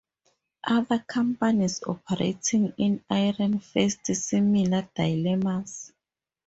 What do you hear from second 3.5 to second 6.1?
faced similar dilemmas.